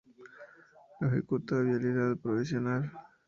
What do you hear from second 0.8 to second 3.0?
Lo ejecuta Vialidad Provincial